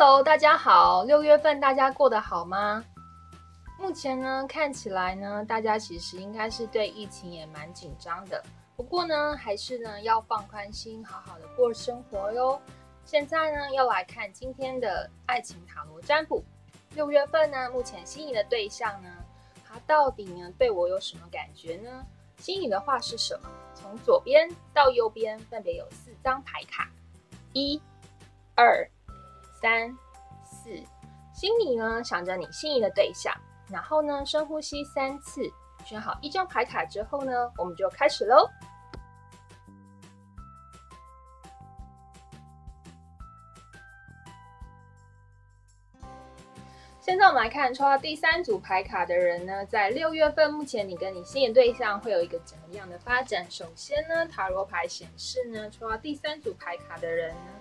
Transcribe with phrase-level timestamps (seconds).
[0.00, 2.84] Hello，大家好，六月份大家过得好吗？
[3.80, 8.40] 目前呢，看起来呢，大家其实应该是对疫情也蛮紧张的。
[8.76, 12.62] 不过呢，还是呢要放宽心，好好的过生活哟。
[13.04, 16.44] 现在呢，要来看今天的爱情塔罗占卜。
[16.94, 19.10] 六月份呢，目前心仪的对象呢，
[19.66, 22.06] 他到底呢对我有什么感觉呢？
[22.36, 23.50] 心仪的话是什么？
[23.74, 26.88] 从左边到右边分别有四张牌卡，
[27.52, 27.82] 一、
[28.54, 28.88] 二、
[29.60, 29.96] 三、
[30.44, 30.70] 四。
[31.32, 33.34] 心里呢想着你心仪的对象。
[33.70, 35.42] 然后呢，深呼吸三次，
[35.84, 38.48] 选好一张牌卡之后呢，我们就开始喽。
[47.00, 53.50] 现在我们来看抽到第三组牌卡的人呢，在六月份目前你跟你心仪对象会有一个怎么样的发展？
[53.50, 57.52] 首先呢，塔罗牌显示呢，抽到第三组牌卡的人呢。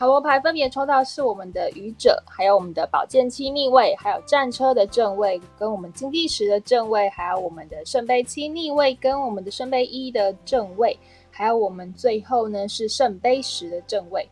[0.00, 10.98] 塔罗牌分别抽到是我们的愚者，还有我们的宝剑七逆位，还有战车的正位，跟我们金币十的正位，还有我们的圣杯七逆位，跟我们的圣杯一的正位，
[11.30, 14.26] 还有我们最后呢是圣杯十的正位。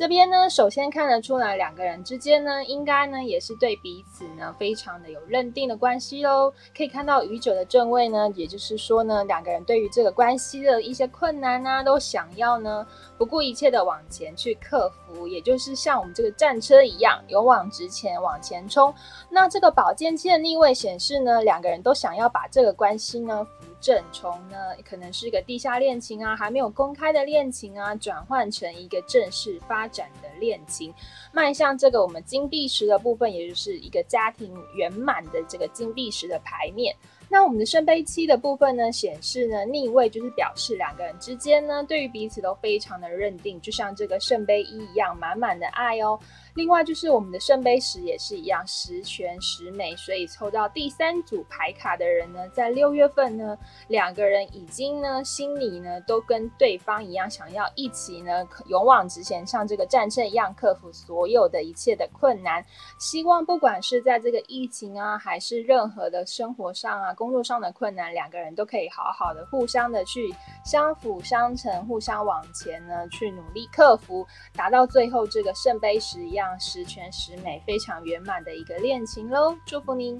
[0.00, 6.50] 这边呢，首先看得出来，两个人之间呢，应该呢也是对彼此呢非常的有认定的关系喽。
[6.74, 12.86] 可以看到愚者的正位呢，也就是说呢，两个人对于这个关系的一些困难啊，都想要呢
[13.18, 18.94] 不顾一切的往前去克服，也就是像我们这个战车一样，勇往直前往前冲。
[19.28, 23.46] 那这个宝剑七的逆位显示呢，两个人都想要把这个关系呢。
[23.80, 30.92] 正从呢，可能是一个地下恋情啊，还没有公开的恋情啊，转换成一个正式发展的恋情，
[31.32, 36.94] 迈向这个我们金币石的部分，也就是一个家庭圆满的这个金币石的牌面。
[37.32, 46.18] 那我们的圣杯七的部分呢，显示呢逆位，就是表示两个人之间呢，对于彼此都非常的认定，就像这个圣杯一一样，满满的爱哦。
[46.54, 62.64] 另外就是我们的圣杯十也是一样，十全十美，所以抽到第三组牌卡的人呢，在六月份呢，两个人已经呢心里呢都跟对方一样，想要一起呢勇往直前，像这个战胜一样，克服所有的一切的困难。
[62.98, 67.14] 希望不管是在这个疫情啊，还是任何的生活上啊。
[67.20, 79.54] 工作上的困难，两个人都可以好好的互相的去相辅相成，互相往前呢，去努力克服，达到最后这个圣杯十一样十全十美、非常圆满的一个恋情喽！
[79.66, 80.18] 祝福您。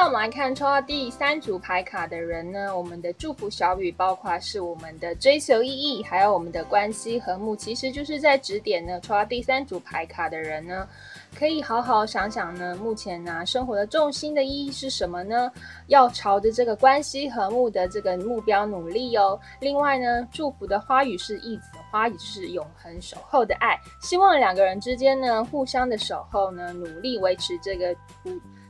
[0.00, 9.00] 那我们来看抽到第三组牌卡的人呢，我们的祝福小语包括是我们的追求意义，还有我们的关系和睦，其实就是在指点呢。
[9.00, 10.88] 抽到第三组牌卡的人呢，
[11.36, 15.50] 可以好好想想呢，目前呢生活的重心的意义是什么呢？
[15.88, 19.36] 要朝着这个关系和睦的这个目标努力哦。
[19.58, 27.92] 另外呢，祝福的花语是一子花，也就是永恒守候的爱，希望两个人之间呢互相的守候呢，努力维持这个。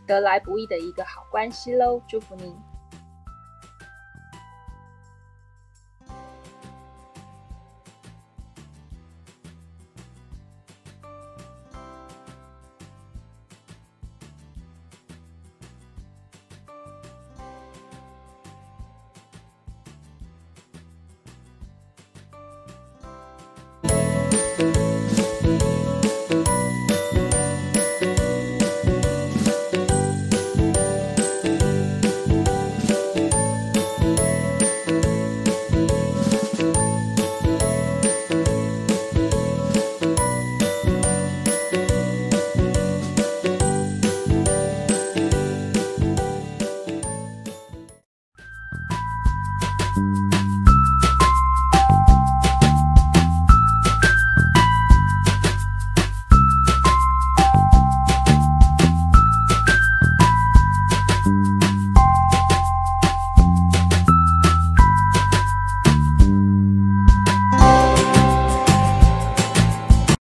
[0.09, 2.68] 得来不易的一个好关系喽，祝福您。